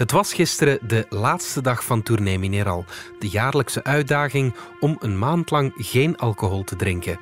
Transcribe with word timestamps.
Het 0.00 0.10
was 0.10 0.32
gisteren 0.32 0.78
de 0.82 1.06
laatste 1.08 1.62
dag 1.62 1.84
van 1.84 2.02
Tournee 2.02 2.38
Mineral, 2.38 2.84
de 3.18 3.28
jaarlijkse 3.28 3.84
uitdaging 3.84 4.54
om 4.78 4.96
een 5.00 5.18
maand 5.18 5.50
lang 5.50 5.72
geen 5.76 6.16
alcohol 6.16 6.64
te 6.64 6.76
drinken. 6.76 7.18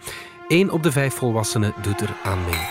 Eén 0.49 0.71
op 0.71 0.83
de 0.83 0.93
vijf 0.93 1.15
volwassenen 1.15 1.75
doet 1.83 2.01
er 2.01 2.17
aan 2.23 2.45
mee. 2.45 2.67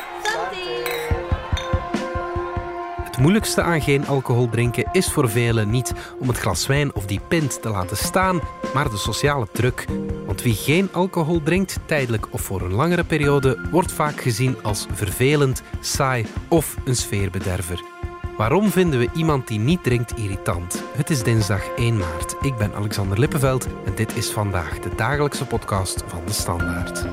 Het 3.03 3.17
moeilijkste 3.17 3.61
aan 3.61 3.81
geen 3.81 4.07
alcohol 4.07 4.49
drinken 4.49 4.89
is 4.91 5.11
voor 5.11 5.29
velen 5.29 5.69
niet 5.69 5.93
om 6.19 6.27
het 6.27 6.37
glas 6.37 6.67
wijn 6.67 6.95
of 6.95 7.05
die 7.05 7.21
pint 7.27 7.61
te 7.61 7.69
laten 7.69 7.97
staan, 7.97 8.41
maar 8.73 8.89
de 8.89 8.97
sociale 8.97 9.47
druk. 9.51 9.85
Want 10.25 10.41
wie 10.41 10.55
geen 10.55 10.89
alcohol 10.91 11.43
drinkt, 11.43 11.79
tijdelijk 11.85 12.27
of 12.29 12.41
voor 12.41 12.61
een 12.61 12.73
langere 12.73 13.03
periode, 13.03 13.67
wordt 13.71 13.91
vaak 13.91 14.21
gezien 14.21 14.63
als 14.63 14.85
vervelend, 14.93 15.61
saai 15.79 16.25
of 16.47 16.75
een 16.85 16.95
sfeerbederver. 16.95 17.96
Waarom 18.37 18.69
vinden 18.69 18.99
we 18.99 19.09
iemand 19.13 19.47
die 19.47 19.59
niet 19.59 19.83
drinkt 19.83 20.17
irritant? 20.17 20.83
Het 20.95 21.09
is 21.09 21.23
dinsdag 21.23 21.75
1 21.75 21.97
maart. 21.97 22.35
Ik 22.41 22.57
ben 22.57 22.73
Alexander 22.73 23.19
Lippenveld 23.19 23.67
en 23.85 23.95
dit 23.95 24.15
is 24.15 24.31
vandaag 24.31 24.79
de 24.79 24.95
dagelijkse 24.95 25.45
podcast 25.45 26.03
van 26.07 26.21
de 26.25 26.33
Standaard. 26.33 27.05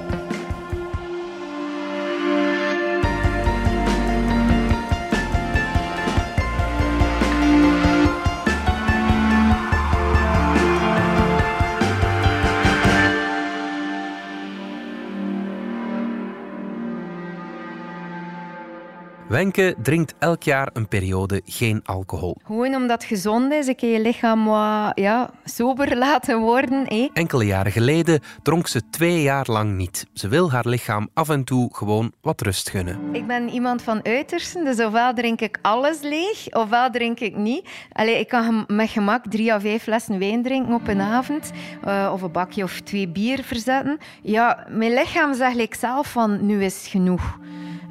Wenke 19.29 19.75
drinkt 19.83 20.15
elk 20.19 20.43
jaar 20.43 20.71
een 20.73 20.89
periode 20.89 21.43
geen 21.45 21.81
alcohol. 21.85 22.37
Gewoon 22.45 22.75
omdat 22.75 23.03
het 23.03 23.05
gezond 23.05 23.53
is. 23.53 23.69
Ik 23.69 23.77
kan 23.77 23.89
je 23.89 24.01
lichaam 24.01 24.45
wat 24.45 24.93
ja, 24.95 25.31
sober 25.45 25.97
laten 26.07 26.39
worden. 26.39 26.87
Eh? 26.87 27.09
Enkele 27.13 27.45
jaren 27.45 27.73
geleden 27.73 28.21
dronk 28.43 28.67
ze 28.67 28.91
twee 28.91 29.23
jaar 29.23 29.47
lang 29.49 29.77
niet. 29.77 30.07
Ze 30.13 30.29
wil 30.29 30.51
haar 30.51 30.69
lichaam 30.69 31.09
af 31.15 31.29
en 31.29 31.45
toe 31.45 31.69
gewoon 31.75 32.13
wat 32.21 32.41
rust 32.41 32.71
gunnen. 32.71 32.99
Ik 33.13 33.27
ben 33.27 33.49
iemand 33.49 33.83
van 33.83 34.05
uitersten, 34.05 34.65
dus 34.65 34.81
ofwel 34.81 35.15
drink 35.15 35.41
ik 35.41 35.59
alles 35.63 36.01
leeg, 36.01 36.47
ofwel 36.51 36.91
drink 36.91 37.21
ik 37.21 37.37
niet. 37.37 37.69
Allee, 37.93 38.19
ik 38.19 38.29
kan 38.29 38.65
met 38.67 38.91
gemak 38.91 39.25
drie 39.29 39.53
à 39.53 39.61
vijf 39.61 39.83
flessen 39.83 40.19
wijn 40.19 40.43
drinken 40.43 40.75
op 40.75 40.89
een 40.89 41.01
avond, 41.01 41.51
uh, 41.87 42.11
of 42.13 42.23
een 42.23 42.33
bakje 42.33 42.63
of 42.63 42.81
twee 42.81 43.09
bier 43.09 43.43
verzetten. 43.43 43.99
Ja, 44.23 44.67
mijn 44.71 44.95
lichaam 44.95 45.35
zegt 45.35 45.79
zelf 45.79 46.13
van 46.13 46.47
nu 46.47 46.65
is 46.65 46.87
genoeg. 46.89 47.39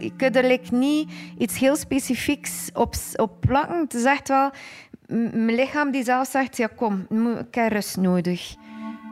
Ik 0.03 0.13
kan 0.17 0.31
er 0.31 0.59
niet 0.71 1.09
iets 1.37 1.59
heel 1.59 1.75
specifieks 1.75 2.69
op, 2.73 2.95
op 3.15 3.39
plakken. 3.39 3.79
Het 3.79 3.93
is 3.93 4.03
echt 4.03 4.27
wel 4.27 4.51
mijn 5.07 5.55
lichaam 5.55 5.91
die 5.91 6.03
zelf 6.03 6.27
zegt: 6.27 6.57
ja, 6.57 6.67
kom, 6.75 7.07
ik 7.39 7.55
heb 7.55 7.71
rust 7.71 7.97
nodig. 7.97 8.55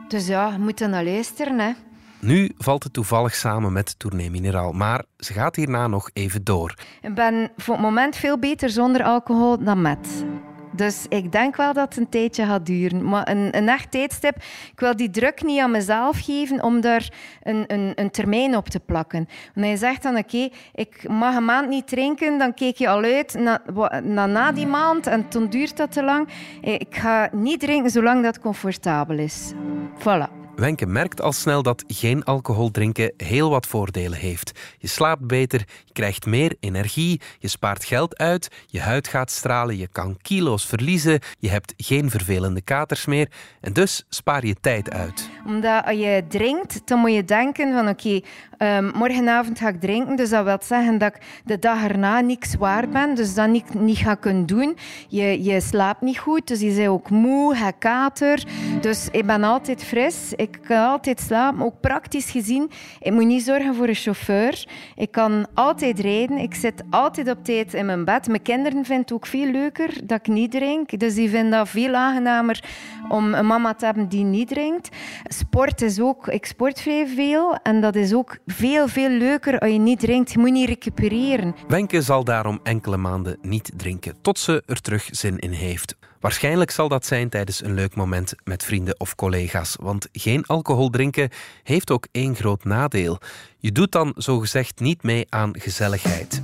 Dus 0.08 0.26
ja, 0.26 0.52
we 0.52 0.58
moeten 0.58 0.90
naar 0.90 1.04
luisteren. 1.04 1.58
Hè. 1.58 1.72
Nu 2.20 2.52
valt 2.58 2.82
het 2.82 2.92
toevallig 2.92 3.34
samen 3.34 3.72
met 3.72 3.98
Tournee 3.98 4.30
Mineraal, 4.30 4.72
maar 4.72 5.04
ze 5.18 5.32
gaat 5.32 5.56
hierna 5.56 5.86
nog 5.86 6.10
even 6.12 6.44
door. 6.44 6.74
Ik 7.00 7.14
ben 7.14 7.50
voor 7.56 7.74
het 7.74 7.82
moment 7.82 8.16
veel 8.16 8.38
beter 8.38 8.70
zonder 8.70 9.02
alcohol 9.02 9.64
dan 9.64 9.80
met. 9.82 10.24
Dus 10.72 11.06
ik 11.08 11.32
denk 11.32 11.56
wel 11.56 11.72
dat 11.72 11.88
het 11.88 11.96
een 11.96 12.08
tijdje 12.08 12.44
gaat 12.44 12.66
duren. 12.66 13.08
Maar 13.08 13.28
een, 13.28 13.56
een 13.56 13.68
echt 13.68 13.90
tijdstip, 13.90 14.36
ik 14.72 14.80
wil 14.80 14.96
die 14.96 15.10
druk 15.10 15.42
niet 15.42 15.60
aan 15.60 15.70
mezelf 15.70 16.24
geven 16.24 16.62
om 16.62 16.80
daar 16.80 17.08
een, 17.42 17.64
een, 17.66 17.92
een 17.94 18.10
termijn 18.10 18.56
op 18.56 18.68
te 18.68 18.80
plakken. 18.80 19.28
Wanneer 19.54 19.72
je 19.72 19.78
zegt 19.78 20.02
dan, 20.02 20.16
oké, 20.16 20.48
ik 20.74 21.08
mag 21.08 21.36
een 21.36 21.44
maand 21.44 21.68
niet 21.68 21.88
drinken, 21.88 22.38
dan 22.38 22.54
keek 22.54 22.76
je 22.76 22.88
al 22.88 23.02
uit 23.02 23.34
naar, 23.34 23.60
na, 24.02 24.26
na 24.26 24.52
die 24.52 24.66
maand 24.66 25.06
en 25.06 25.28
toen 25.28 25.46
duurt 25.48 25.76
dat 25.76 25.92
te 25.92 26.02
lang. 26.02 26.28
Ik 26.60 26.96
ga 26.96 27.28
niet 27.32 27.60
drinken 27.60 27.90
zolang 27.90 28.22
dat 28.22 28.40
comfortabel 28.40 29.18
is. 29.18 29.52
Voilà. 29.98 30.41
Wenke 30.56 30.86
merkt 30.86 31.20
al 31.20 31.32
snel 31.32 31.62
dat 31.62 31.84
geen 31.86 32.24
alcohol 32.24 32.70
drinken 32.70 33.12
heel 33.16 33.50
wat 33.50 33.66
voordelen 33.66 34.18
heeft. 34.18 34.60
Je 34.78 34.88
slaapt 34.88 35.26
beter, 35.26 35.58
je 35.84 35.92
krijgt 35.92 36.26
meer 36.26 36.56
energie, 36.60 37.20
je 37.38 37.48
spaart 37.48 37.84
geld 37.84 38.18
uit, 38.18 38.48
je 38.66 38.80
huid 38.80 39.08
gaat 39.08 39.30
stralen, 39.30 39.76
je 39.76 39.88
kan 39.88 40.16
kilo's 40.22 40.66
verliezen, 40.66 41.20
je 41.38 41.48
hebt 41.48 41.74
geen 41.76 42.10
vervelende 42.10 42.60
katers 42.60 43.06
meer 43.06 43.28
en 43.60 43.72
dus 43.72 44.04
spaar 44.08 44.46
je 44.46 44.56
tijd 44.60 44.90
uit. 44.90 45.30
Omdat 45.46 45.84
als 45.84 45.96
je 45.96 46.24
drinkt, 46.28 46.80
dan 46.84 46.98
moet 46.98 47.12
je 47.12 47.24
denken 47.24 47.72
van 47.72 47.88
oké, 47.88 48.20
ehm, 48.58 48.90
morgenavond 48.94 49.58
ga 49.58 49.68
ik 49.68 49.80
drinken, 49.80 50.16
dus 50.16 50.30
dat 50.30 50.44
wil 50.44 50.58
zeggen 50.60 50.98
dat 50.98 51.14
ik 51.14 51.22
de 51.44 51.58
dag 51.58 51.84
erna 51.84 52.20
niet 52.20 52.46
zwaar 52.46 52.88
ben, 52.88 53.14
dus 53.14 53.34
dat 53.34 53.48
niet, 53.48 53.74
niet 53.74 53.98
ga 53.98 54.14
kunnen 54.14 54.46
doen. 54.46 54.76
Je, 55.08 55.42
je 55.42 55.60
slaapt 55.60 56.00
niet 56.00 56.18
goed, 56.18 56.48
dus 56.48 56.60
je 56.60 56.74
bent 56.74 56.88
ook 56.88 57.10
moe, 57.10 57.56
je 57.56 57.72
kater. 57.78 58.44
Dus 58.80 59.08
ik 59.10 59.26
ben 59.26 59.44
altijd 59.44 59.84
fris 59.84 60.32
ik 60.42 60.58
kan 60.66 60.88
altijd 60.88 61.20
slapen, 61.20 61.64
ook 61.64 61.80
praktisch 61.80 62.30
gezien. 62.30 62.70
Ik 63.00 63.12
moet 63.12 63.26
niet 63.26 63.42
zorgen 63.42 63.74
voor 63.74 63.88
een 63.88 63.94
chauffeur. 63.94 64.64
Ik 64.94 65.10
kan 65.10 65.46
altijd 65.54 66.00
rijden. 66.00 66.38
Ik 66.38 66.54
zit 66.54 66.82
altijd 66.90 67.28
op 67.28 67.44
tijd 67.44 67.74
in 67.74 67.86
mijn 67.86 68.04
bed. 68.04 68.28
Mijn 68.28 68.42
kinderen 68.42 68.84
vinden 68.84 69.02
het 69.02 69.12
ook 69.12 69.26
veel 69.26 69.50
leuker 69.50 70.06
dat 70.06 70.18
ik 70.18 70.26
niet 70.26 70.50
drink. 70.50 70.98
Dus 70.98 71.14
die 71.14 71.30
vinden 71.30 71.50
dat 71.50 71.68
veel 71.68 71.94
aangenamer 71.94 72.64
om 73.08 73.34
een 73.34 73.46
mama 73.46 73.74
te 73.74 73.84
hebben 73.84 74.08
die 74.08 74.24
niet 74.24 74.48
drinkt. 74.48 74.88
Sport 75.24 75.82
is 75.82 76.00
ook... 76.00 76.28
Ik 76.28 76.46
sport 76.46 76.80
vrij 76.80 77.06
veel. 77.06 77.54
En 77.62 77.80
dat 77.80 77.94
is 77.94 78.14
ook 78.14 78.38
veel, 78.46 78.88
veel 78.88 79.08
leuker 79.08 79.58
als 79.58 79.70
je 79.70 79.78
niet 79.78 80.00
drinkt. 80.00 80.32
Je 80.32 80.38
moet 80.38 80.52
niet 80.52 80.68
recupereren. 80.68 81.54
Wenke 81.68 82.02
zal 82.02 82.24
daarom 82.24 82.60
enkele 82.62 82.96
maanden 82.96 83.38
niet 83.42 83.72
drinken, 83.76 84.14
tot 84.22 84.38
ze 84.38 84.62
er 84.66 84.80
terug 84.80 85.08
zin 85.10 85.38
in 85.38 85.50
heeft. 85.50 85.96
Waarschijnlijk 86.22 86.70
zal 86.70 86.88
dat 86.88 87.06
zijn 87.06 87.28
tijdens 87.28 87.64
een 87.64 87.74
leuk 87.74 87.94
moment 87.94 88.34
met 88.44 88.64
vrienden 88.64 89.00
of 89.00 89.14
collega's, 89.14 89.76
want 89.80 90.08
geen 90.12 90.46
alcohol 90.46 90.90
drinken 90.90 91.30
heeft 91.62 91.90
ook 91.90 92.06
één 92.12 92.34
groot 92.34 92.64
nadeel. 92.64 93.18
Je 93.58 93.72
doet 93.72 93.92
dan 93.92 94.12
zogezegd 94.16 94.80
niet 94.80 95.02
mee 95.02 95.26
aan 95.28 95.50
gezelligheid. 95.58 96.42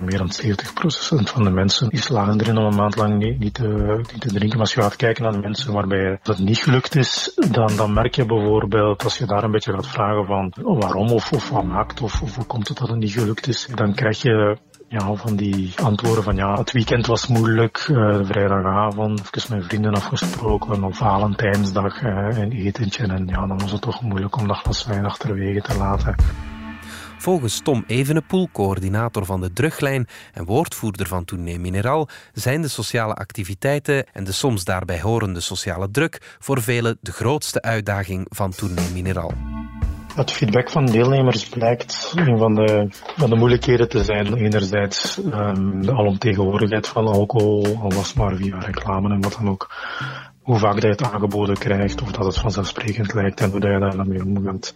Meer 0.00 0.18
dan 0.18 0.30
70% 0.44 0.52
van 1.32 1.44
de 1.44 1.50
mensen 1.50 1.88
die 1.88 2.00
slagen 2.00 2.40
erin 2.40 2.58
om 2.58 2.64
een 2.64 2.74
maand 2.74 2.96
lang 2.96 3.18
niet, 3.18 3.54
te, 3.54 3.66
niet, 3.96 4.20
te, 4.20 4.28
drinken. 4.28 4.48
Maar 4.48 4.58
als 4.58 4.74
je 4.74 4.82
gaat 4.82 4.96
kijken 4.96 5.22
naar 5.22 5.32
de 5.32 5.38
mensen 5.38 5.72
waarbij 5.72 6.18
dat 6.22 6.38
niet 6.38 6.58
gelukt 6.58 6.94
is, 6.94 7.32
dan, 7.50 7.76
dan 7.76 7.92
merk 7.92 8.14
je 8.14 8.26
bijvoorbeeld, 8.26 9.04
als 9.04 9.18
je 9.18 9.26
daar 9.26 9.44
een 9.44 9.50
beetje 9.50 9.72
gaat 9.72 9.88
vragen 9.88 10.26
van 10.26 10.52
oh, 10.62 10.80
waarom 10.80 11.10
of, 11.10 11.32
of 11.32 11.50
wat 11.50 11.64
maakt 11.64 12.00
of, 12.00 12.22
of 12.22 12.36
hoe 12.36 12.46
komt 12.46 12.68
het 12.68 12.78
dat 12.78 12.88
het 12.88 12.98
niet 12.98 13.12
gelukt 13.12 13.48
is, 13.48 13.68
dan 13.74 13.94
krijg 13.94 14.22
je 14.22 14.58
ja, 14.92 15.14
van 15.14 15.36
die 15.36 15.72
antwoorden 15.82 16.24
van 16.24 16.36
ja, 16.36 16.58
het 16.58 16.72
weekend 16.72 17.06
was 17.06 17.26
moeilijk, 17.26 17.88
uh, 17.90 18.18
vrijdagavond, 18.24 19.30
even 19.30 19.56
met 19.56 19.66
vrienden 19.66 19.94
afgesproken, 19.94 20.84
op 20.84 20.94
Valentijnsdag 20.94 22.02
uh, 22.02 22.38
een 22.38 22.52
etentje 22.52 23.06
en 23.06 23.26
ja, 23.26 23.46
dan 23.46 23.58
was 23.58 23.72
het 23.72 23.80
toch 23.80 24.02
moeilijk 24.02 24.36
om 24.36 24.46
dat 24.46 24.56
glas 24.56 24.86
wijn 24.86 25.04
achterwege 25.04 25.60
te 25.60 25.76
laten. 25.76 26.14
Volgens 27.18 27.60
Tom 27.60 27.84
Evenepoel, 27.86 28.48
coördinator 28.52 29.24
van 29.24 29.40
de 29.40 29.52
Druglijn 29.52 30.06
en 30.32 30.44
woordvoerder 30.44 31.06
van 31.06 31.24
Tournee 31.24 31.58
Mineral, 31.58 32.08
zijn 32.32 32.62
de 32.62 32.68
sociale 32.68 33.14
activiteiten 33.14 34.06
en 34.12 34.24
de 34.24 34.32
soms 34.32 34.64
daarbij 34.64 35.00
horende 35.00 35.40
sociale 35.40 35.90
druk 35.90 36.36
voor 36.38 36.62
velen 36.62 36.98
de 37.00 37.12
grootste 37.12 37.62
uitdaging 37.62 38.26
van 38.28 38.50
Tournee 38.50 38.90
Mineral. 38.92 39.61
Het 40.14 40.30
feedback 40.30 40.70
van 40.70 40.86
deelnemers 40.86 41.48
blijkt 41.48 42.12
een 42.16 42.38
van 42.38 42.54
de, 42.54 42.86
van 43.16 43.30
de 43.30 43.36
moeilijkheden 43.36 43.88
te 43.88 44.04
zijn. 44.04 44.34
Enerzijds 44.34 45.16
um, 45.16 45.86
de 45.86 45.92
alomtegenwoordigheid 45.92 46.88
van 46.88 47.06
alcohol, 47.06 47.78
al 47.82 47.92
was 47.92 48.14
maar 48.14 48.36
via 48.36 48.58
reclame 48.58 49.14
en 49.14 49.20
wat 49.20 49.36
dan 49.38 49.48
ook. 49.48 49.74
Hoe 50.42 50.58
vaak 50.58 50.72
dat 50.72 50.82
je 50.82 50.88
het 50.88 51.02
aangeboden 51.02 51.58
krijgt, 51.58 52.02
of 52.02 52.12
dat 52.12 52.26
het 52.26 52.38
vanzelfsprekend 52.38 53.14
lijkt 53.14 53.40
en 53.40 53.50
hoe 53.50 53.60
dat 53.60 53.70
je 53.72 53.78
daar 53.78 53.96
dan 53.96 54.08
mee 54.08 54.24
omgaat. 54.24 54.74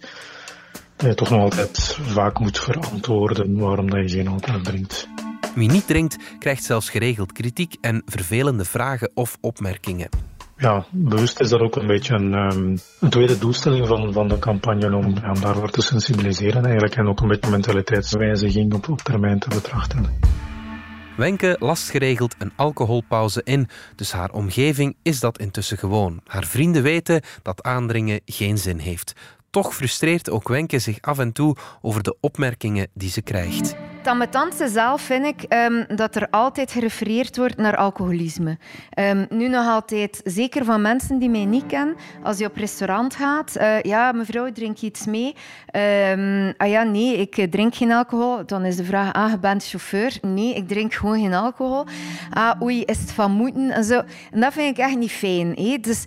Dat 0.95 1.07
je 1.07 1.15
toch 1.15 1.29
nog 1.29 1.41
altijd 1.41 1.97
vaak 2.01 2.39
moet 2.39 2.59
verantwoorden 2.59 3.59
waarom 3.59 3.89
dat 3.89 4.11
je 4.11 4.17
geen 4.17 4.27
alcohol 4.27 4.61
drinkt. 4.61 5.07
Wie 5.55 5.71
niet 5.71 5.87
drinkt, 5.87 6.17
krijgt 6.39 6.63
zelfs 6.63 6.89
geregeld 6.89 7.31
kritiek 7.31 7.75
en 7.81 8.01
vervelende 8.05 8.65
vragen 8.65 9.11
of 9.13 9.37
opmerkingen 9.41 10.09
ja, 10.57 10.85
bewust 10.91 11.39
is 11.39 11.49
dat 11.49 11.59
ook 11.59 11.75
een 11.75 11.87
beetje 11.87 12.13
een, 12.13 12.33
um, 12.33 12.77
een 12.99 13.09
tweede 13.09 13.37
doelstelling 13.37 13.87
van, 13.87 14.13
van 14.13 14.27
de 14.27 14.39
campagne 14.39 14.95
om 14.95 15.13
daarvoor 15.41 15.69
te 15.69 15.81
sensibiliseren 15.81 16.63
eigenlijk 16.65 16.95
en 16.95 17.07
ook 17.07 17.21
een 17.21 17.27
beetje 17.27 17.51
mentaliteitswijziging 17.51 18.73
op, 18.73 18.89
op 18.89 19.01
termijn 19.01 19.39
te 19.39 19.49
betrachten. 19.49 20.05
Wenke 21.17 21.55
last 21.59 21.89
geregeld 21.89 22.35
een 22.37 22.51
alcoholpauze 22.55 23.41
in, 23.43 23.67
dus 23.95 24.11
haar 24.11 24.31
omgeving 24.31 24.95
is 25.01 25.19
dat 25.19 25.39
intussen 25.39 25.77
gewoon. 25.77 26.21
Haar 26.25 26.45
vrienden 26.45 26.83
weten 26.83 27.21
dat 27.41 27.63
aandringen 27.63 28.21
geen 28.25 28.57
zin 28.57 28.77
heeft. 28.77 29.13
Toch 29.49 29.75
frustreert 29.75 30.29
ook 30.29 30.47
Wenke 30.47 30.79
zich 30.79 30.97
af 31.01 31.19
en 31.19 31.31
toe 31.31 31.55
over 31.81 32.03
de 32.03 32.17
opmerkingen 32.19 32.87
die 32.93 33.09
ze 33.09 33.21
krijgt. 33.21 33.75
Het 34.07 34.15
ambetantste 34.15 34.67
zelf 34.67 35.01
vind 35.01 35.25
ik 35.25 35.53
um, 35.53 35.85
dat 35.95 36.15
er 36.15 36.27
altijd 36.29 36.71
gerefereerd 36.71 37.37
wordt 37.37 37.57
naar 37.57 37.75
alcoholisme. 37.75 38.57
Um, 38.99 39.25
nu 39.29 39.47
nog 39.47 39.67
altijd, 39.67 40.21
zeker 40.23 40.65
van 40.65 40.81
mensen 40.81 41.19
die 41.19 41.29
mij 41.29 41.45
niet 41.45 41.65
kennen, 41.65 41.95
als 42.23 42.37
je 42.37 42.45
op 42.45 42.55
restaurant 42.55 43.15
gaat, 43.15 43.57
uh, 43.57 43.81
ja, 43.81 44.11
mevrouw, 44.11 44.51
drink 44.51 44.79
iets 44.79 45.05
mee? 45.05 45.35
Um, 46.11 46.53
ah 46.57 46.69
ja, 46.69 46.83
nee, 46.83 47.17
ik 47.17 47.51
drink 47.51 47.75
geen 47.75 47.91
alcohol. 47.91 48.45
Dan 48.45 48.65
is 48.65 48.75
de 48.75 48.83
vraag, 48.83 49.13
ah, 49.13 49.31
je 49.31 49.39
bent 49.39 49.67
chauffeur? 49.67 50.17
Nee, 50.21 50.55
ik 50.55 50.67
drink 50.67 50.93
gewoon 50.93 51.19
geen 51.19 51.33
alcohol. 51.33 51.85
Ah, 52.29 52.61
oei, 52.61 52.83
is 52.83 52.99
het 52.99 53.11
van 53.11 53.31
moeten? 53.31 53.71
En, 53.71 53.83
zo. 53.83 54.01
en 54.31 54.39
dat 54.39 54.53
vind 54.53 54.77
ik 54.77 54.83
echt 54.83 54.97
niet 54.97 55.11
fijn. 55.11 55.53
Hé? 55.55 55.77
Dus 55.81 56.05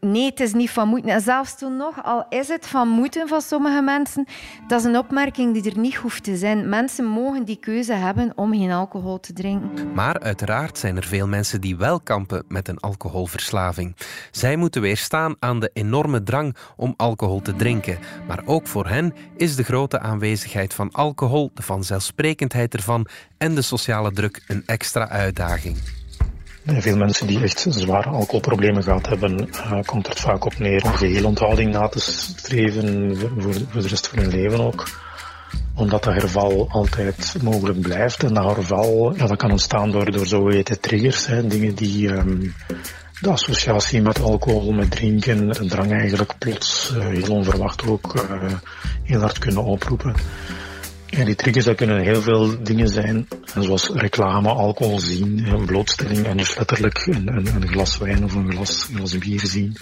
nee, 0.00 0.24
het 0.24 0.40
is 0.40 0.52
niet 0.52 0.70
van 0.70 0.88
moeten. 0.88 1.10
En 1.10 1.20
zelfs 1.20 1.58
toen 1.58 1.76
nog, 1.76 2.04
al 2.04 2.26
is 2.28 2.48
het 2.48 2.66
van 2.66 2.88
moeten 2.88 3.28
van 3.28 3.40
sommige 3.40 3.82
mensen, 3.82 4.26
dat 4.66 4.80
is 4.80 4.86
een 4.86 4.98
opmerking 4.98 5.54
die 5.54 5.70
er 5.70 5.78
niet 5.78 5.94
hoeft 5.94 6.24
te 6.24 6.36
zijn. 6.36 6.68
Mensen 6.68 6.98
mogen 7.04 7.44
die 7.44 7.56
keuze 7.56 7.92
hebben 7.92 8.32
om 8.34 8.52
geen 8.52 8.70
alcohol 8.70 9.20
te 9.20 9.32
drinken. 9.32 9.92
Maar 9.92 10.20
uiteraard 10.20 10.78
zijn 10.78 10.96
er 10.96 11.04
veel 11.04 11.26
mensen 11.26 11.60
die 11.60 11.76
wel 11.76 12.00
kampen 12.00 12.44
met 12.48 12.68
een 12.68 12.80
alcoholverslaving. 12.80 13.96
Zij 14.30 14.56
moeten 14.56 14.82
weerstaan 14.82 15.36
aan 15.38 15.60
de 15.60 15.70
enorme 15.72 16.22
drang 16.22 16.56
om 16.76 16.94
alcohol 16.96 17.40
te 17.40 17.56
drinken. 17.56 17.98
Maar 18.26 18.42
ook 18.44 18.66
voor 18.66 18.86
hen 18.86 19.14
is 19.36 19.56
de 19.56 19.62
grote 19.62 20.00
aanwezigheid 20.00 20.74
van 20.74 20.90
alcohol, 20.92 21.50
de 21.54 21.62
vanzelfsprekendheid 21.62 22.74
ervan 22.74 23.06
en 23.38 23.54
de 23.54 23.62
sociale 23.62 24.12
druk 24.12 24.42
een 24.46 24.62
extra 24.66 25.08
uitdaging. 25.08 25.76
Veel 26.64 26.96
mensen 26.96 27.26
die 27.26 27.42
echt 27.42 27.66
zware 27.68 28.08
alcoholproblemen 28.08 28.82
gehad 28.82 29.08
hebben, 29.08 29.48
uh, 29.52 29.78
komt 29.84 30.06
er 30.06 30.16
vaak 30.16 30.44
op 30.44 30.58
neer 30.58 30.84
om 30.84 30.92
geheel 30.92 31.24
onthouding 31.24 31.72
na 31.72 31.88
te 31.88 32.00
streven, 32.00 33.16
voor, 33.16 33.30
voor 33.70 33.82
de 33.82 33.88
rest 33.88 34.08
van 34.08 34.18
hun 34.18 34.28
leven 34.28 34.60
ook 34.60 34.88
omdat 35.74 36.04
dat 36.04 36.14
herval 36.14 36.66
altijd 36.70 37.36
mogelijk 37.42 37.80
blijft. 37.80 38.22
En 38.22 38.34
dat 38.34 38.54
herval 38.54 39.14
ja, 39.16 39.26
dat 39.26 39.36
kan 39.36 39.50
ontstaan 39.50 39.90
door, 39.90 40.10
door 40.10 40.26
zogeheten 40.26 40.80
triggers. 40.80 41.26
Hè, 41.26 41.46
dingen 41.46 41.74
die 41.74 42.08
um, 42.08 42.54
de 43.20 43.30
associatie 43.30 44.02
met 44.02 44.22
alcohol, 44.22 44.72
met 44.72 44.90
drinken, 44.90 45.60
een 45.60 45.68
drang 45.68 45.92
eigenlijk 45.92 46.38
plots 46.38 46.92
uh, 46.96 47.06
heel 47.06 47.34
onverwacht 47.34 47.86
ook 47.86 48.14
uh, 48.14 48.52
heel 49.02 49.20
hard 49.20 49.38
kunnen 49.38 49.64
oproepen. 49.64 50.14
En 51.10 51.24
die 51.24 51.34
triggers 51.34 51.64
dat 51.64 51.76
kunnen 51.76 52.00
heel 52.00 52.22
veel 52.22 52.62
dingen 52.62 52.88
zijn, 52.88 53.28
zoals 53.58 53.88
reclame, 53.88 54.48
alcohol 54.48 55.00
zien, 55.00 55.46
een 55.46 55.64
blootstelling 55.64 56.26
en 56.26 56.36
dus 56.36 56.56
letterlijk 56.56 57.06
een, 57.06 57.28
een, 57.36 57.46
een 57.46 57.68
glas 57.68 57.98
wijn 57.98 58.24
of 58.24 58.34
een 58.34 58.52
glas, 58.52 58.88
glas 58.94 59.18
bier 59.18 59.40
zien 59.46 59.76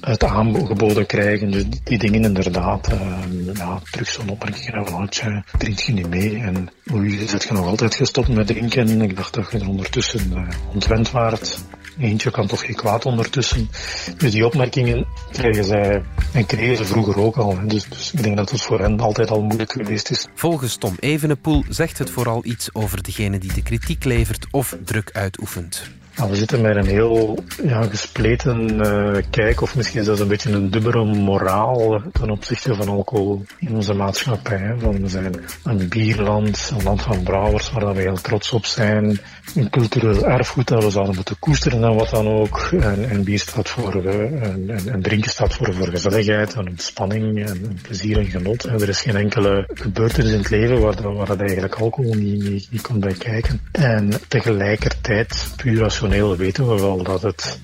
het 0.00 0.24
aangeboden 0.24 1.06
krijgen. 1.06 1.50
Dus 1.50 1.64
die, 1.84 1.98
dingen 1.98 2.24
inderdaad. 2.24 2.92
Uh, 2.92 3.54
ja, 3.54 3.80
terug 3.90 4.08
zo'n 4.08 4.28
opmerking 4.28 4.88
van, 4.88 5.06
je 5.10 5.42
drink 5.58 5.78
je 5.78 5.92
niet 5.92 6.08
mee? 6.08 6.38
En 6.38 6.70
oei, 6.92 7.28
zit 7.28 7.42
je 7.42 7.52
nog 7.52 7.66
altijd 7.66 7.94
gestopt 7.94 8.28
met 8.28 8.46
drinken? 8.46 9.00
Ik 9.00 9.16
dacht 9.16 9.34
dat 9.34 9.52
je 9.52 9.58
er 9.58 9.68
ondertussen 9.68 10.32
uh, 10.34 10.48
ontwend 10.72 11.10
waart. 11.10 11.58
Eentje 11.98 12.30
kan 12.30 12.46
toch 12.46 12.64
geen 12.64 12.74
kwaad 12.74 13.06
ondertussen. 13.06 13.68
Dus 14.16 14.30
die 14.30 14.46
opmerkingen 14.46 15.06
krijgen 15.32 15.64
zij 15.64 16.02
en 16.32 16.46
kregen 16.46 16.76
ze 16.76 16.84
vroeger 16.84 17.18
ook 17.18 17.36
al. 17.36 17.58
Dus, 17.66 17.84
dus, 17.84 18.12
ik 18.12 18.22
denk 18.22 18.36
dat 18.36 18.50
het 18.50 18.62
voor 18.62 18.80
hen 18.80 19.00
altijd 19.00 19.30
al 19.30 19.42
moeilijk 19.42 19.72
geweest 19.72 20.10
is. 20.10 20.28
Volgens 20.34 20.76
Tom 20.76 20.96
Evenepoel 21.00 21.64
zegt 21.68 21.98
het 21.98 22.10
vooral 22.10 22.44
iets 22.44 22.74
over 22.74 23.02
degene 23.02 23.38
die 23.38 23.52
de 23.52 23.62
kritiek 23.62 24.04
levert 24.04 24.46
of 24.50 24.76
druk 24.84 25.10
uitoefent. 25.12 25.90
We 26.14 26.36
zitten 26.36 26.60
met 26.60 26.76
een 26.76 26.86
heel 26.86 27.38
ja, 27.64 27.82
gespleten 27.82 28.86
uh, 28.86 29.16
kijk, 29.30 29.60
of 29.60 29.76
misschien 29.76 30.04
zelfs 30.04 30.20
een 30.20 30.28
beetje 30.28 30.50
een 30.50 30.70
dubbele 30.70 31.04
moraal 31.04 32.02
ten 32.12 32.30
opzichte 32.30 32.74
van 32.74 32.88
alcohol 32.88 33.44
in 33.58 33.74
onze 33.74 33.94
maatschappij. 33.94 34.74
We 34.78 35.08
zijn 35.08 35.34
een 35.64 35.88
bierland, 35.88 36.72
een 36.76 36.84
land 36.84 37.02
van 37.02 37.22
brouwers 37.22 37.70
waar 37.72 37.94
we 37.94 38.00
heel 38.00 38.20
trots 38.20 38.52
op 38.52 38.66
zijn. 38.66 39.18
Een 39.54 39.70
cultureel 39.70 40.26
erfgoed 40.26 40.68
dat 40.68 40.84
we 40.84 40.90
zouden 40.90 41.14
moeten 41.14 41.38
koesteren 41.38 41.84
en 41.84 41.94
wat 41.94 42.10
dan 42.10 42.28
ook. 42.28 42.68
En, 42.80 43.10
en 43.10 43.24
bier 43.24 43.38
staat 43.38 43.68
voor, 43.68 44.04
uh, 44.04 44.42
en, 44.42 44.70
en, 44.86 45.02
drinken 45.02 45.30
staat 45.30 45.54
voor, 45.54 45.74
voor 45.74 45.88
gezelligheid 45.88 46.54
en 46.54 46.68
ontspanning 46.68 47.46
en, 47.46 47.78
plezier 47.82 48.18
en 48.18 48.26
genot. 48.26 48.64
En 48.64 48.80
er 48.80 48.88
is 48.88 49.00
geen 49.00 49.16
enkele 49.16 49.68
gebeurtenis 49.74 50.32
in 50.32 50.38
het 50.38 50.50
leven 50.50 50.80
waar, 50.80 51.14
waar 51.14 51.26
dat 51.26 51.40
eigenlijk 51.40 51.74
alcohol 51.74 52.14
niet, 52.14 52.42
niet, 52.42 52.68
niet 52.70 52.82
komt 52.82 53.00
bij 53.00 53.14
kijken. 53.14 53.60
En 53.72 54.10
tegelijkertijd, 54.28 55.52
puur 55.56 55.84
als 55.84 55.98
rationeel 56.12 56.36
weten 56.36 56.68
we 56.68 56.80
wel 56.80 57.02
dat 57.02 57.22
het 57.22 57.60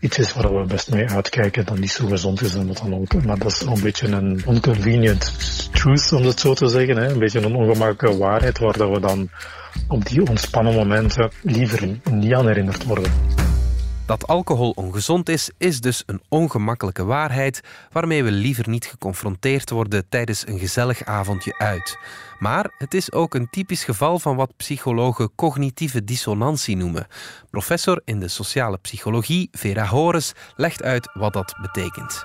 iets 0.00 0.18
is 0.18 0.32
waar 0.32 0.54
we 0.60 0.66
best 0.66 0.90
mee 0.90 1.08
uitkijken 1.08 1.64
dat 1.64 1.78
niet 1.78 1.90
zo 1.90 2.06
gezond 2.06 2.40
is 2.42 2.54
en 2.54 2.66
wat 2.66 2.78
dan 2.78 2.94
ook. 2.94 3.24
Maar 3.24 3.38
dat 3.38 3.52
is 3.52 3.60
een 3.60 3.82
beetje 3.82 4.06
een 4.06 4.42
inconvenient 4.46 5.32
truth, 5.72 6.12
om 6.12 6.24
het 6.24 6.40
zo 6.40 6.54
te 6.54 6.68
zeggen. 6.68 6.96
Hè? 6.96 7.08
Een 7.08 7.18
beetje 7.18 7.40
een 7.40 7.54
ongemakkelijke 7.54 8.18
waarheid 8.18 8.58
waar 8.58 8.90
we 8.90 9.00
dan 9.00 9.28
op 9.88 10.06
die 10.06 10.28
ontspannen 10.28 10.74
momenten 10.74 11.30
liever 11.42 11.88
niet 12.10 12.34
aan 12.34 12.46
herinnerd 12.46 12.84
worden. 12.84 13.37
Dat 14.08 14.26
alcohol 14.26 14.72
ongezond 14.76 15.28
is, 15.28 15.50
is 15.58 15.80
dus 15.80 16.02
een 16.06 16.20
ongemakkelijke 16.28 17.04
waarheid 17.04 17.60
waarmee 17.92 18.24
we 18.24 18.30
liever 18.30 18.68
niet 18.68 18.86
geconfronteerd 18.86 19.70
worden 19.70 20.08
tijdens 20.08 20.46
een 20.46 20.58
gezellig 20.58 21.04
avondje 21.04 21.58
uit. 21.58 21.98
Maar 22.38 22.74
het 22.78 22.94
is 22.94 23.12
ook 23.12 23.34
een 23.34 23.48
typisch 23.50 23.84
geval 23.84 24.18
van 24.18 24.36
wat 24.36 24.56
psychologen 24.56 25.30
cognitieve 25.34 26.04
dissonantie 26.04 26.76
noemen. 26.76 27.06
Professor 27.50 28.00
in 28.04 28.20
de 28.20 28.28
sociale 28.28 28.76
psychologie 28.76 29.48
Vera 29.52 29.86
Horus 29.86 30.32
legt 30.56 30.82
uit 30.82 31.10
wat 31.12 31.32
dat 31.32 31.54
betekent. 31.60 32.22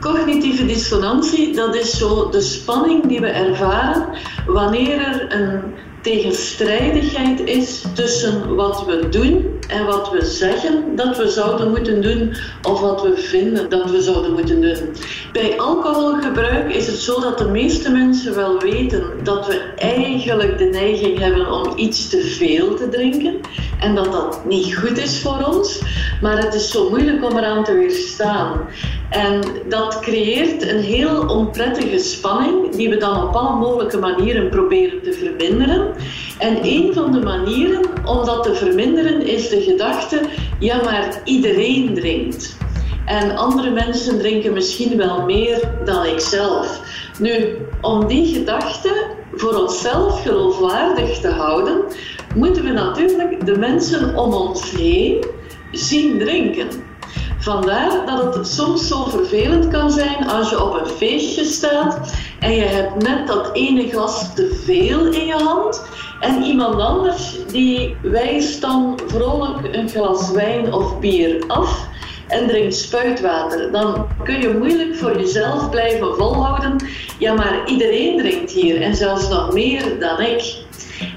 Cognitieve 0.00 0.66
dissonantie, 0.66 1.54
dat 1.54 1.74
is 1.74 1.98
zo 1.98 2.28
de 2.28 2.40
spanning 2.40 3.06
die 3.06 3.20
we 3.20 3.28
ervaren 3.28 4.18
wanneer 4.46 5.00
er 5.00 5.32
een 5.32 5.74
tegenstrijdigheid 6.02 7.40
is 7.40 7.84
tussen 7.94 8.54
wat 8.54 8.84
we 8.84 9.08
doen 9.08 9.59
en 9.70 9.86
wat 9.86 10.10
we 10.10 10.24
zeggen 10.24 10.96
dat 10.96 11.16
we 11.16 11.28
zouden 11.28 11.70
moeten 11.70 12.02
doen 12.02 12.34
of 12.62 12.80
wat 12.80 13.02
we 13.02 13.16
vinden 13.16 13.70
dat 13.70 13.90
we 13.90 14.00
zouden 14.02 14.32
moeten 14.32 14.60
doen. 14.60 14.96
Bij 15.32 15.60
alcoholgebruik 15.60 16.74
is 16.74 16.86
het 16.86 16.96
zo 16.96 17.20
dat 17.20 17.38
de 17.38 17.48
meeste 17.48 17.90
mensen 17.90 18.34
wel 18.34 18.58
weten 18.58 19.04
dat 19.22 19.46
we 19.46 19.72
eigenlijk 19.76 20.58
de 20.58 20.64
neiging 20.64 21.18
hebben 21.18 21.52
om 21.52 21.72
iets 21.76 22.08
te 22.08 22.20
veel 22.20 22.74
te 22.74 22.88
drinken 22.88 23.40
en 23.80 23.94
dat 23.94 24.12
dat 24.12 24.44
niet 24.44 24.76
goed 24.76 24.98
is 24.98 25.20
voor 25.20 25.44
ons, 25.44 25.82
maar 26.20 26.44
het 26.44 26.54
is 26.54 26.70
zo 26.70 26.88
moeilijk 26.88 27.24
om 27.24 27.36
eraan 27.36 27.64
te 27.64 27.74
weerstaan. 27.74 28.60
En 29.10 29.40
dat 29.68 30.00
creëert 30.00 30.62
een 30.62 30.80
heel 30.80 31.26
onprettige 31.26 31.98
spanning 31.98 32.74
die 32.76 32.88
we 32.88 32.96
dan 32.96 33.28
op 33.28 33.34
alle 33.34 33.58
mogelijke 33.58 33.98
manieren 33.98 34.48
proberen 34.48 35.02
te 35.02 35.12
verminderen. 35.12 35.94
En 36.38 36.58
een 36.62 36.94
van 36.94 37.12
de 37.12 37.20
manieren 37.20 38.06
om 38.06 38.24
dat 38.24 38.42
te 38.42 38.54
verminderen 38.54 39.26
is 39.26 39.48
de 39.48 39.60
gedachte, 39.60 40.20
ja 40.58 40.82
maar 40.84 41.20
iedereen 41.24 41.94
drinkt. 41.94 42.58
En 43.06 43.36
andere 43.36 43.70
mensen 43.70 44.18
drinken 44.18 44.52
misschien 44.52 44.96
wel 44.96 45.24
meer 45.24 45.70
dan 45.84 46.06
ik 46.06 46.20
zelf. 46.20 46.80
Nu, 47.18 47.56
om 47.80 48.06
die 48.06 48.34
gedachte 48.34 49.06
voor 49.34 49.54
onszelf 49.54 50.22
geloofwaardig 50.22 51.18
te 51.18 51.28
houden, 51.28 51.82
moeten 52.34 52.64
we 52.64 52.70
natuurlijk 52.70 53.46
de 53.46 53.58
mensen 53.58 54.16
om 54.16 54.32
ons 54.32 54.70
heen 54.70 55.24
zien 55.72 56.18
drinken. 56.18 56.68
Vandaar 57.40 58.06
dat 58.06 58.34
het 58.34 58.46
soms 58.46 58.88
zo 58.88 59.04
vervelend 59.04 59.68
kan 59.68 59.90
zijn 59.90 60.28
als 60.28 60.50
je 60.50 60.64
op 60.64 60.80
een 60.80 60.86
feestje 60.86 61.44
staat 61.44 62.12
en 62.38 62.54
je 62.54 62.62
hebt 62.62 63.02
net 63.02 63.26
dat 63.26 63.50
ene 63.52 63.88
glas 63.88 64.34
te 64.34 64.60
veel 64.64 65.06
in 65.06 65.26
je 65.26 65.32
hand 65.32 65.84
en 66.20 66.42
iemand 66.42 66.80
anders 66.80 67.36
die 67.52 67.96
wijst 68.02 68.60
dan 68.60 69.00
vrolijk 69.06 69.74
een 69.74 69.88
glas 69.88 70.30
wijn 70.30 70.72
of 70.72 70.98
bier 70.98 71.44
af 71.46 71.88
en 72.28 72.46
drinkt 72.46 72.74
spuitwater. 72.74 73.72
Dan 73.72 74.06
kun 74.24 74.40
je 74.40 74.54
moeilijk 74.58 74.96
voor 74.96 75.18
jezelf 75.18 75.70
blijven 75.70 76.14
volhouden. 76.14 76.76
Ja, 77.18 77.34
maar 77.34 77.62
iedereen 77.66 78.18
drinkt 78.18 78.50
hier 78.50 78.82
en 78.82 78.94
zelfs 78.94 79.28
nog 79.28 79.52
meer 79.52 79.98
dan 79.98 80.20
ik. 80.20 80.58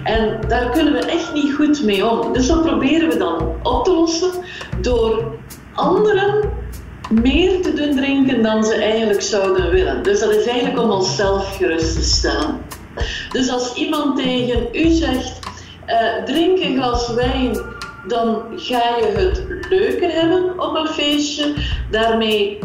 En 0.03 0.39
daar 0.47 0.69
kunnen 0.69 0.93
we 0.93 0.99
echt 0.99 1.33
niet 1.33 1.53
goed 1.53 1.83
mee 1.83 2.09
om. 2.09 2.33
Dus 2.33 2.47
dat 2.47 2.61
proberen 2.61 3.09
we 3.09 3.17
dan 3.17 3.55
op 3.63 3.83
te 3.83 3.91
lossen 3.91 4.22
anderen 5.73 6.51
meer 7.21 7.61
te 7.61 7.73
doen 7.73 7.95
drinken 7.95 8.41
dan 8.41 8.63
ze 8.63 8.75
eigenlijk 8.75 9.21
zouden 9.21 9.71
willen. 9.71 10.03
Dus 10.03 10.19
dat 10.19 10.31
is 10.31 10.45
eigenlijk 10.45 10.79
om 10.79 10.89
onszelf 10.89 11.55
gerust 11.55 11.95
te 11.95 12.03
stellen. 12.03 12.61
Dus 13.31 13.49
als 13.49 13.73
iemand 13.73 14.17
tegen 14.17 14.67
u 14.71 14.89
zegt, 14.89 15.39
uh, 15.87 16.23
drink 16.25 16.59
een 16.59 16.75
glas 16.75 17.13
wijn, 17.13 17.57
dan 18.07 18.41
ga 18.55 18.97
je 18.97 19.11
het 19.15 19.43
leuker 19.69 20.11
hebben 20.11 20.59
op 20.59 20.75
een 20.75 20.87
feestje. 20.87 21.53
Daarmee 21.91 22.59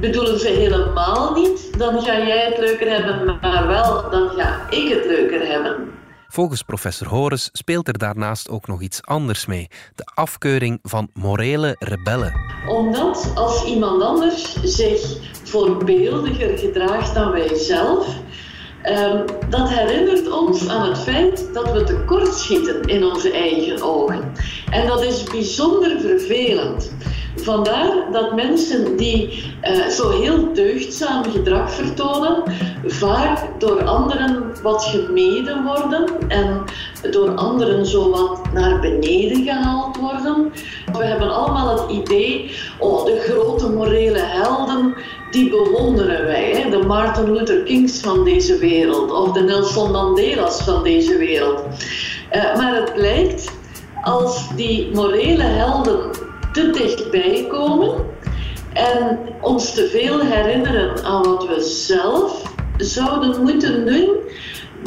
bedoelen 0.00 0.38
ze 0.38 0.48
helemaal 0.48 1.32
niet, 1.34 1.78
dan 1.78 2.02
ga 2.02 2.26
jij 2.26 2.44
het 2.44 2.58
leuker 2.58 2.90
hebben, 2.90 3.38
maar 3.40 3.66
wel, 3.66 4.10
dan 4.10 4.28
ga 4.28 4.60
ik 4.70 4.88
het 4.88 5.04
leuker 5.06 5.48
hebben. 5.48 5.97
Volgens 6.30 6.62
professor 6.62 7.08
Horus 7.08 7.48
speelt 7.52 7.88
er 7.88 7.98
daarnaast 7.98 8.48
ook 8.48 8.66
nog 8.66 8.82
iets 8.82 9.02
anders 9.02 9.46
mee: 9.46 9.68
de 9.94 10.04
afkeuring 10.14 10.78
van 10.82 11.10
morele 11.12 11.76
rebellen. 11.78 12.32
Omdat 12.66 13.32
als 13.34 13.64
iemand 13.64 14.02
anders 14.02 14.62
zich 14.62 15.16
voorbeeldiger 15.44 16.58
gedraagt 16.58 17.14
dan 17.14 17.30
wij 17.30 17.56
zelf, 17.56 18.16
Ehm, 18.82 19.26
dat 19.48 19.68
herinnert 19.68 20.30
ons 20.30 20.68
aan 20.68 20.88
het 20.88 20.98
feit 20.98 21.48
dat 21.54 21.72
we 21.72 21.84
tekortschieten 21.84 22.82
in 22.82 23.04
onze 23.04 23.32
eigen 23.32 23.82
ogen. 23.82 24.32
En 24.70 24.86
dat 24.86 25.02
is 25.02 25.22
bijzonder 25.22 26.00
vervelend. 26.00 26.94
Vandaar 27.42 28.12
dat 28.12 28.34
mensen 28.34 28.96
die 28.96 29.44
uh, 29.62 29.86
zo 29.86 30.10
heel 30.10 30.52
deugdzaam 30.52 31.24
gedrag 31.24 31.70
vertonen, 31.72 32.42
vaak 32.86 33.38
door 33.58 33.84
anderen 33.84 34.52
wat 34.62 34.84
gemeden 34.84 35.64
worden 35.64 36.04
en 36.28 36.64
door 37.10 37.30
anderen 37.34 37.86
zo 37.86 38.10
wat 38.10 38.52
naar 38.52 38.80
beneden 38.80 39.44
gehaald 39.44 39.96
worden. 39.96 40.52
We 40.92 41.04
hebben 41.04 41.34
allemaal 41.34 41.80
het 41.80 41.90
idee, 41.90 42.50
oh, 42.78 43.04
de 43.04 43.18
grote 43.20 43.70
morele 43.70 44.18
helden, 44.18 44.94
die 45.30 45.50
bewonderen 45.50 46.24
wij. 46.24 46.50
Hè? 46.50 46.70
De 46.70 46.86
Martin 46.86 47.32
Luther 47.32 47.62
Kings 47.62 48.00
van 48.00 48.24
deze 48.24 48.58
wereld 48.58 49.12
of 49.12 49.32
de 49.32 49.40
Nelson 49.40 49.90
Mandela's 49.90 50.62
van 50.62 50.82
deze 50.82 51.16
wereld. 51.16 51.62
Uh, 52.32 52.56
maar 52.56 52.74
het 52.74 52.94
blijkt, 52.94 53.50
als 54.02 54.48
die 54.56 54.90
morele 54.94 55.42
helden 55.42 56.10
te 56.58 56.70
dichtbij 56.70 57.46
komen 57.48 57.94
en 58.72 59.18
ons 59.40 59.74
te 59.74 59.88
veel 59.88 60.20
herinneren 60.20 61.04
aan 61.04 61.22
wat 61.22 61.46
we 61.46 61.60
zelf 61.62 62.52
zouden 62.76 63.42
moeten 63.42 63.86
doen, 63.86 64.16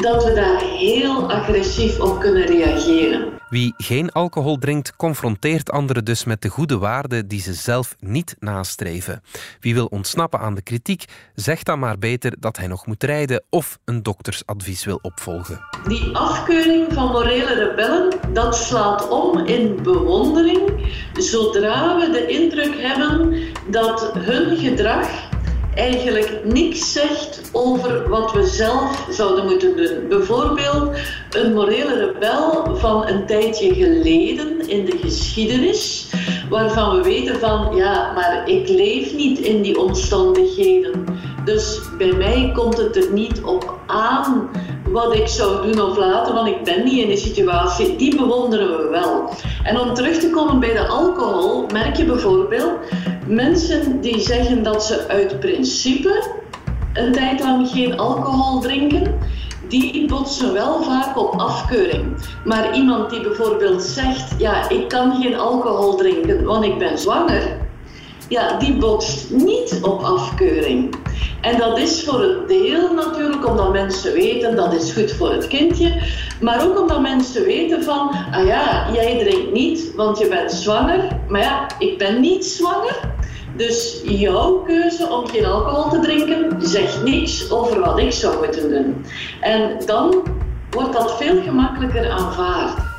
dat 0.02 0.24
we 0.24 0.32
daar 0.32 0.60
heel 0.60 1.32
agressief 1.32 2.00
op 2.00 2.20
kunnen 2.20 2.46
reageren. 2.46 3.40
Wie 3.48 3.74
geen 3.76 4.12
alcohol 4.12 4.58
drinkt, 4.58 4.96
confronteert 4.96 5.70
anderen 5.70 6.04
dus 6.04 6.24
met 6.24 6.42
de 6.42 6.48
goede 6.48 6.78
waarden 6.78 7.28
die 7.28 7.40
ze 7.40 7.52
zelf 7.52 7.96
niet 7.98 8.36
nastreven. 8.38 9.22
Wie 9.60 9.74
wil 9.74 9.86
ontsnappen 9.86 10.40
aan 10.40 10.54
de 10.54 10.62
kritiek, 10.62 11.04
zegt 11.34 11.66
dan 11.66 11.78
maar 11.78 11.98
beter 11.98 12.36
dat 12.40 12.56
hij 12.56 12.66
nog 12.66 12.86
moet 12.86 13.02
rijden 13.02 13.44
of 13.50 13.78
een 13.84 14.02
doktersadvies 14.02 14.84
wil 14.84 14.98
opvolgen. 15.02 15.60
Die 15.86 16.16
afkeuring 16.16 16.92
van 16.92 17.10
morele 17.10 17.54
rebellen, 17.54 18.18
dat 18.32 18.56
slaat 18.56 19.08
om 19.08 19.38
in 19.38 19.82
bewondering 19.82 20.60
zodra 21.12 21.98
we 21.98 22.10
de 22.10 22.26
indruk 22.26 22.74
hebben 22.76 23.42
dat 23.70 24.12
hun 24.18 24.56
gedrag 24.56 25.30
eigenlijk 25.74 26.40
niks 26.44 26.92
zegt 26.92 27.40
over 27.52 28.08
wat 28.08 28.32
we 28.32 28.46
zelf 28.46 29.06
zouden 29.10 29.44
moeten 29.44 29.76
doen. 29.76 30.08
Bijvoorbeeld 30.08 30.96
een 31.30 31.54
morele 31.54 32.12
rebel 32.12 32.76
van 32.76 33.06
een 33.06 33.26
tijdje 33.26 33.74
geleden 33.74 34.68
in 34.68 34.84
de 34.84 34.98
geschiedenis, 35.02 36.10
waarvan 36.50 36.96
we 36.96 37.02
weten 37.02 37.38
van 37.38 37.76
ja, 37.76 38.12
maar 38.14 38.48
ik 38.48 38.68
leef 38.68 39.14
niet 39.14 39.38
in 39.38 39.62
die 39.62 39.78
omstandigheden. 39.78 41.04
Dus 41.44 41.80
bij 41.98 42.12
mij 42.12 42.50
komt 42.54 42.76
het 42.76 42.96
er 42.96 43.12
niet 43.12 43.42
op 43.42 43.78
aan 43.86 44.50
wat 44.88 45.14
ik 45.14 45.28
zou 45.28 45.72
doen 45.72 45.90
of 45.90 45.96
laten, 45.96 46.34
want 46.34 46.48
ik 46.48 46.64
ben 46.64 46.84
niet 46.84 47.02
in 47.02 47.08
die 47.08 47.16
situatie. 47.16 47.96
Die 47.96 48.16
bewonderen 48.16 48.68
we 48.68 48.88
wel. 48.88 49.30
En 49.62 49.80
om 49.80 49.94
terug 49.94 50.18
te 50.18 50.30
komen 50.30 50.60
bij 50.60 50.72
de 50.72 50.86
alcohol, 50.86 51.66
merk 51.72 51.96
je 51.96 52.04
bijvoorbeeld 52.04 52.72
mensen 53.26 54.00
die 54.00 54.20
zeggen 54.20 54.62
dat 54.62 54.84
ze 54.84 55.08
uit 55.08 55.40
principe 55.40 56.22
een 56.92 57.12
tijd 57.12 57.40
lang 57.40 57.68
geen 57.68 57.98
alcohol 57.98 58.60
drinken, 58.60 59.18
die 59.68 60.06
botsen 60.06 60.52
wel 60.52 60.82
vaak 60.82 61.18
op 61.18 61.34
afkeuring. 61.36 62.04
Maar 62.44 62.74
iemand 62.74 63.10
die 63.10 63.20
bijvoorbeeld 63.20 63.82
zegt, 63.82 64.34
ja, 64.38 64.68
ik 64.68 64.88
kan 64.88 65.22
geen 65.22 65.36
alcohol 65.36 65.96
drinken, 65.96 66.44
want 66.44 66.64
ik 66.64 66.78
ben 66.78 66.98
zwanger, 66.98 67.60
ja, 68.28 68.58
die 68.58 68.76
botst 68.76 69.30
niet 69.30 69.78
op 69.82 70.02
afkeuring. 70.02 70.94
En 71.40 71.58
dat 71.58 71.78
is 71.78 72.04
voor 72.04 72.20
een 72.22 72.46
deel 72.46 72.94
natuurlijk 72.94 73.46
omdat 73.46 73.72
mensen 73.72 74.12
weten 74.12 74.56
dat 74.56 74.72
is 74.72 74.92
goed 74.92 75.12
voor 75.12 75.32
het 75.32 75.46
kindje, 75.46 76.02
maar 76.40 76.66
ook 76.66 76.80
omdat 76.80 77.00
mensen 77.00 77.44
weten 77.44 77.82
van, 77.84 78.10
ah 78.32 78.46
ja, 78.46 78.92
jij 78.92 79.18
drinkt 79.18 79.52
niet, 79.52 79.92
want 79.96 80.18
je 80.18 80.28
bent 80.28 80.52
zwanger, 80.52 81.18
maar 81.28 81.40
ja, 81.40 81.66
ik 81.78 81.98
ben 81.98 82.20
niet 82.20 82.44
zwanger. 82.44 83.11
Dus 83.56 84.00
jouw 84.04 84.58
keuze 84.58 85.08
om 85.08 85.26
geen 85.26 85.44
alcohol 85.44 85.90
te 85.90 86.00
drinken 86.00 86.68
zegt 86.68 87.02
niks 87.02 87.50
over 87.50 87.80
wat 87.80 87.98
ik 87.98 88.12
zou 88.12 88.46
moeten 88.46 88.70
doen. 88.70 89.04
En 89.40 89.86
dan 89.86 90.22
wordt 90.70 90.92
dat 90.92 91.16
veel 91.16 91.42
gemakkelijker 91.42 92.10
aanvaard. 92.10 92.90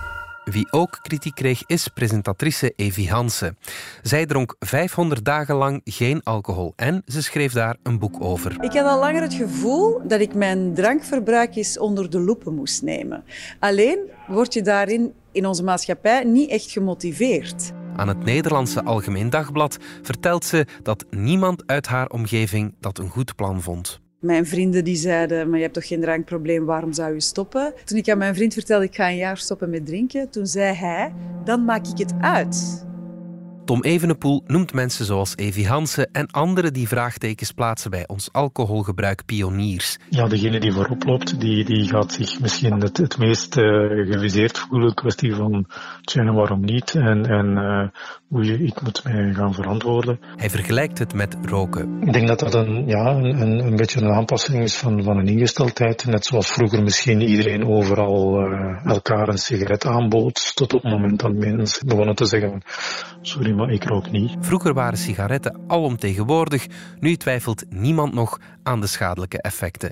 Wie 0.44 0.68
ook 0.72 1.00
kritiek 1.02 1.36
kreeg 1.36 1.64
is 1.66 1.88
presentatrice 1.88 2.74
Evie 2.76 3.10
Hansen. 3.10 3.58
Zij 4.02 4.26
dronk 4.26 4.56
500 4.60 5.26
dagen 5.26 5.56
lang 5.56 5.82
geen 5.84 6.24
alcohol 6.24 6.74
en 6.76 7.04
ze 7.06 7.24
schreef 7.24 7.54
daar 7.54 7.78
een 7.84 8.00
boek 8.00 8.24
over. 8.24 8.56
Ik 8.60 8.74
had 8.74 8.86
al 8.86 9.00
langer 9.00 9.22
het 9.22 9.34
gevoel 9.34 10.02
dat 10.08 10.20
ik 10.20 10.34
mijn 10.34 10.74
drankverbruik 10.74 11.56
eens 11.56 11.80
onder 11.80 12.10
de 12.10 12.20
loepen 12.20 12.56
moest 12.56 12.82
nemen. 12.82 13.24
Alleen 13.60 14.00
word 14.28 14.54
je 14.54 14.62
daarin 14.62 15.14
in 15.32 15.46
onze 15.46 15.64
maatschappij 15.64 16.24
niet 16.24 16.50
echt 16.50 16.72
gemotiveerd. 16.72 17.72
Aan 17.96 18.08
het 18.08 18.24
Nederlandse 18.24 18.84
Algemeen 18.84 19.30
Dagblad 19.30 19.78
vertelt 20.02 20.46
ze 20.46 20.66
dat 20.84 21.06
niemand 21.10 21.64
uit 21.66 21.88
haar 21.88 22.10
omgeving 22.10 22.74
dat 22.80 22.98
een 22.98 23.10
goed 23.10 23.36
plan 23.36 23.62
vond. 23.62 24.02
Mijn 24.20 24.46
vrienden 24.46 24.84
die 24.84 24.96
zeiden, 24.96 25.48
maar 25.48 25.58
je 25.58 25.64
hebt 25.64 25.74
toch 25.74 25.88
geen 25.88 26.02
drankprobleem, 26.02 26.66
waarom 26.66 26.94
zou 26.94 27.14
je 27.14 27.22
stoppen? 27.22 27.74
Toen 27.86 27.98
ik 27.98 28.10
aan 28.10 28.18
mijn 28.18 28.36
vriend 28.36 28.54
vertelde, 28.54 28.86
ik 28.86 28.96
ga 28.96 29.10
een 29.10 29.16
jaar 29.16 29.38
stoppen 29.38 29.70
met 29.70 29.86
drinken, 29.86 30.30
toen 30.30 30.48
zei 30.48 30.76
hij, 30.76 31.14
dan 31.44 31.66
maak 31.66 31.88
ik 31.88 31.98
het 31.98 32.14
uit. 32.22 32.86
Tom 33.66 33.84
Evenepoel 33.84 34.44
noemt 34.48 34.74
mensen 34.74 35.06
zoals 35.06 35.38
Evi 35.38 35.66
Hansen 35.66 36.10
en 36.12 36.32
anderen 36.32 36.74
die 36.74 36.88
vraagtekens 36.88 37.52
plaatsen 37.52 37.92
bij 37.92 38.08
ons 38.08 38.30
alcoholgebruik 38.32 39.26
pioniers. 39.26 39.98
Ja, 40.10 40.28
degene 40.28 40.60
die 40.60 40.72
voorop 40.72 41.04
loopt, 41.04 41.40
die, 41.40 41.66
die 41.66 41.88
gaat 41.88 42.12
zich 42.12 42.40
misschien 42.40 42.82
het, 42.82 42.98
het 42.98 43.18
meest 43.18 43.58
uh, 43.58 43.64
geviseerd 44.12 44.58
voelen. 44.58 44.94
Kwestie 44.94 45.36
van, 45.36 45.68
tja, 46.02 46.34
waarom 46.34 46.66
niet? 46.66 46.96
En, 46.96 47.26
en 47.26 47.58
uh, 47.58 47.88
hoe 48.28 48.44
je, 48.44 48.64
ik 48.64 48.82
moet 48.82 49.04
mij 49.04 49.34
gaan 49.34 49.54
verantwoorden. 49.54 50.20
Hij 50.36 50.50
vergelijkt 50.50 51.00
het 51.00 51.14
met 51.14 51.38
roken. 51.46 52.02
Ik 52.02 52.14
denk 52.14 52.28
dat 52.28 52.40
dat 52.40 52.54
een, 52.54 52.88
ja, 52.88 53.16
een, 53.16 53.66
een 53.66 53.76
beetje 53.76 54.02
een 54.02 54.14
aanpassing 54.14 54.64
is 54.64 54.76
van, 54.76 55.04
van 55.04 55.18
een 55.18 55.28
ingesteldheid. 55.28 56.06
Net 56.06 56.26
zoals 56.26 56.52
vroeger 56.52 56.84
misschien 56.84 57.22
iedereen 57.22 57.68
overal 57.68 58.40
uh, 58.40 58.86
elkaar 58.86 59.28
een 59.28 59.38
sigaret 59.38 59.86
aanbood, 59.86 60.56
tot 60.56 60.74
op 60.74 60.84
het 60.84 60.92
moment 60.92 61.20
dat 61.20 61.34
mensen 61.34 61.88
begonnen 61.88 62.16
te 62.16 62.26
zeggen, 62.26 62.62
sorry, 63.22 63.53
maar 63.56 63.70
ik 63.70 63.84
rook 63.84 64.12
niet. 64.12 64.36
Vroeger 64.40 64.74
waren 64.74 64.98
sigaretten 64.98 65.60
alomtegenwoordig, 65.68 66.68
nu 67.00 67.16
twijfelt 67.16 67.66
niemand 67.70 68.14
nog 68.14 68.40
aan 68.64 68.82
de 68.82 68.88
schadelijke 68.88 69.42
effecten. 69.42 69.92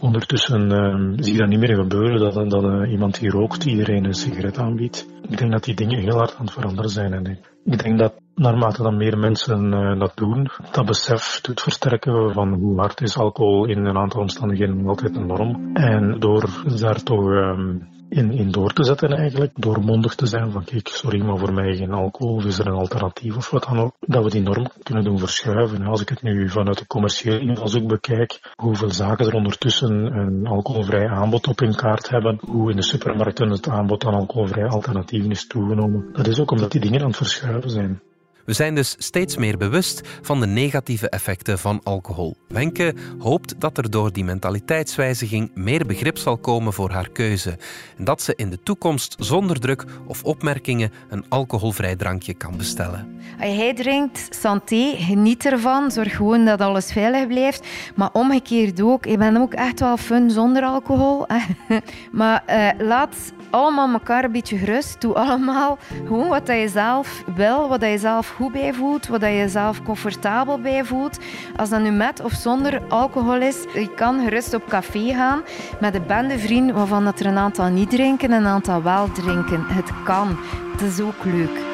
Ondertussen 0.00 0.70
uh, 0.70 1.12
zie 1.16 1.32
je 1.32 1.38
dat 1.38 1.48
niet 1.48 1.58
meer 1.58 1.76
gebeuren, 1.76 2.20
dat, 2.20 2.50
dat 2.50 2.64
uh, 2.64 2.90
iemand 2.90 3.20
die 3.20 3.30
rookt 3.30 3.64
iedereen 3.64 4.04
een 4.04 4.14
sigaret 4.14 4.58
aanbiedt. 4.58 5.08
Ik 5.28 5.38
denk 5.38 5.52
dat 5.52 5.64
die 5.64 5.74
dingen 5.74 5.98
heel 5.98 6.16
hard 6.16 6.34
aan 6.36 6.44
het 6.44 6.54
veranderen 6.54 6.90
zijn. 6.90 7.12
En 7.12 7.38
ik 7.64 7.82
denk 7.82 7.98
dat 7.98 8.14
naarmate 8.34 8.82
dan 8.82 8.96
meer 8.96 9.18
mensen 9.18 9.72
uh, 9.72 9.98
dat 9.98 10.12
doen, 10.14 10.48
dat 10.72 10.86
besef 10.86 11.40
doet 11.40 11.60
versterken 11.60 12.32
van 12.32 12.52
hoe 12.52 12.80
hard 12.80 13.00
is 13.00 13.16
alcohol 13.16 13.66
in 13.66 13.84
een 13.84 13.96
aantal 13.98 14.20
omstandigheden 14.20 14.86
altijd 14.86 15.16
een 15.16 15.26
norm. 15.26 15.70
En 15.76 16.18
door 16.18 16.48
daar 16.78 17.02
toch 17.02 17.30
ehm, 17.30 17.76
in, 18.14 18.32
in 18.32 18.50
door 18.50 18.72
te 18.72 18.84
zetten 18.84 19.12
eigenlijk. 19.12 19.52
Door 19.54 19.84
mondig 19.84 20.14
te 20.14 20.26
zijn 20.26 20.50
van 20.50 20.64
kijk, 20.64 20.88
sorry, 20.88 21.22
maar 21.24 21.38
voor 21.38 21.52
mij 21.52 21.76
geen 21.76 21.92
alcohol 21.92 22.34
of 22.34 22.44
is 22.44 22.58
er 22.58 22.66
een 22.66 22.72
alternatief 22.72 23.36
of 23.36 23.50
wat 23.50 23.64
dan 23.64 23.78
ook. 23.78 23.94
Dat 24.00 24.24
we 24.24 24.30
die 24.30 24.42
norm 24.42 24.66
kunnen 24.82 25.04
doen 25.04 25.18
verschuiven. 25.18 25.82
Als 25.86 26.00
ik 26.00 26.08
het 26.08 26.22
nu 26.22 26.48
vanuit 26.48 26.78
de 26.78 26.86
commerciële 26.86 27.40
invalshoek 27.40 27.88
bekijk, 27.88 28.52
hoeveel 28.56 28.90
zaken 28.90 29.26
er 29.26 29.34
ondertussen 29.34 30.16
een 30.16 30.46
alcoholvrij 30.46 31.08
aanbod 31.08 31.46
op 31.46 31.60
in 31.60 31.74
kaart 31.74 32.08
hebben. 32.08 32.38
Hoe 32.46 32.70
in 32.70 32.76
de 32.76 32.82
supermarkten 32.82 33.50
het 33.50 33.68
aanbod 33.68 34.04
aan 34.04 34.14
alcoholvrij 34.14 34.68
alternatieven 34.68 35.30
is 35.30 35.46
toegenomen. 35.46 36.08
Dat 36.12 36.26
is 36.26 36.40
ook 36.40 36.50
omdat 36.50 36.72
die 36.72 36.80
dingen 36.80 37.00
aan 37.00 37.06
het 37.06 37.16
verschuiven 37.16 37.70
zijn. 37.70 38.00
We 38.44 38.52
zijn 38.52 38.74
dus 38.74 38.94
steeds 38.98 39.36
meer 39.36 39.56
bewust 39.56 40.00
van 40.22 40.40
de 40.40 40.46
negatieve 40.46 41.08
effecten 41.08 41.58
van 41.58 41.80
alcohol. 41.82 42.36
Wenke 42.48 42.94
hoopt 43.18 43.60
dat 43.60 43.78
er 43.78 43.90
door 43.90 44.12
die 44.12 44.24
mentaliteitswijziging 44.24 45.50
meer 45.54 45.86
begrip 45.86 46.18
zal 46.18 46.36
komen 46.36 46.72
voor 46.72 46.90
haar 46.90 47.08
keuze 47.08 47.58
en 47.98 48.04
dat 48.04 48.22
ze 48.22 48.32
in 48.36 48.50
de 48.50 48.62
toekomst 48.62 49.16
zonder 49.18 49.60
druk 49.60 49.84
of 50.06 50.22
opmerkingen 50.22 50.92
een 51.08 51.24
alcoholvrij 51.28 51.96
drankje 51.96 52.34
kan 52.34 52.56
bestellen. 52.56 53.20
Jij 53.38 53.74
drinkt, 53.74 54.36
santé, 54.40 54.94
geniet 54.96 55.46
ervan, 55.46 55.90
zorg 55.90 56.16
gewoon 56.16 56.44
dat 56.44 56.60
alles 56.60 56.92
veilig 56.92 57.26
blijft. 57.26 57.66
Maar 57.94 58.10
omgekeerd 58.12 58.80
ook, 58.80 59.06
ik 59.06 59.18
ben 59.18 59.36
ook 59.36 59.54
echt 59.54 59.80
wel 59.80 59.96
fun 59.96 60.30
zonder 60.30 60.62
alcohol. 60.62 61.26
maar 62.12 62.44
uh, 62.48 62.86
laat 62.86 63.16
allemaal 63.54 63.92
elkaar 63.92 64.24
een 64.24 64.32
beetje 64.32 64.58
gerust. 64.58 65.00
Doe 65.00 65.14
allemaal 65.14 65.78
gewoon 66.06 66.28
wat 66.28 66.46
je 66.46 66.68
zelf 66.68 67.22
wil, 67.36 67.68
wat 67.68 67.80
je 67.80 67.98
zelf 67.98 68.28
goed 68.28 68.52
bij 68.52 68.72
voelt, 68.72 69.06
wat 69.06 69.20
je 69.20 69.44
zelf 69.48 69.82
comfortabel 69.82 70.60
bij 70.60 70.84
voelt. 70.84 71.18
Als 71.56 71.68
dat 71.68 71.80
nu 71.80 71.90
met 71.90 72.20
of 72.20 72.32
zonder 72.32 72.82
alcohol 72.88 73.40
is, 73.40 73.62
je 73.74 73.94
kan 73.94 74.22
gerust 74.24 74.54
op 74.54 74.68
café 74.68 75.14
gaan 75.14 75.42
met 75.80 75.94
een 75.94 76.06
bende 76.06 76.38
vrienden 76.38 76.74
waarvan 76.74 77.04
dat 77.04 77.20
er 77.20 77.26
een 77.26 77.38
aantal 77.38 77.68
niet 77.68 77.90
drinken 77.90 78.32
en 78.32 78.40
een 78.40 78.46
aantal 78.46 78.82
wel 78.82 79.12
drinken. 79.12 79.64
Het 79.66 79.90
kan. 80.04 80.38
Het 80.72 80.80
is 80.80 81.00
ook 81.00 81.24
leuk. 81.24 81.73